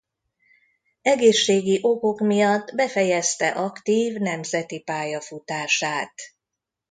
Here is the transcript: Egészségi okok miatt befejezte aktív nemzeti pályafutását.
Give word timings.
Egészségi 1.01 1.79
okok 1.81 2.19
miatt 2.19 2.75
befejezte 2.75 3.47
aktív 3.49 4.17
nemzeti 4.17 4.79
pályafutását. 4.79 6.13